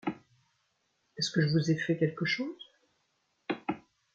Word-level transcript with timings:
Est-ce 1.15 1.29
que 1.29 1.41
je 1.43 1.49
vous 1.51 1.69
ai 1.69 1.75
fait 1.77 1.95
quelque 1.95 2.25
chose? 2.25 2.71